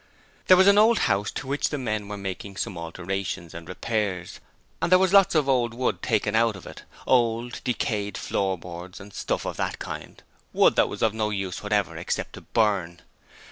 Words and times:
There 0.47 0.57
was 0.57 0.65
an 0.65 0.79
old 0.79 0.97
house 0.97 1.29
to 1.33 1.45
which 1.45 1.69
they 1.69 1.77
were 1.77 2.17
making 2.17 2.57
some 2.57 2.75
alterations 2.75 3.53
and 3.53 3.69
repairs, 3.69 4.39
and 4.81 4.91
there 4.91 4.97
was 4.97 5.11
a 5.11 5.15
lot 5.15 5.35
of 5.35 5.47
old 5.47 5.75
wood 5.75 6.01
taken 6.01 6.35
out 6.35 6.55
of 6.55 6.65
it: 6.65 6.81
old, 7.05 7.61
decayed 7.63 8.17
floorboards 8.17 8.99
and 8.99 9.13
stuff 9.13 9.45
of 9.45 9.57
that 9.57 9.77
kind, 9.77 10.23
wood 10.53 10.75
that 10.75 10.89
was 10.89 11.03
of 11.03 11.13
no 11.13 11.29
use 11.29 11.61
whatever 11.61 11.97
except 11.97 12.33
to 12.33 12.41
burn. 12.41 13.03